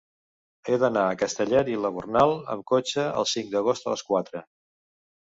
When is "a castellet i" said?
1.09-1.77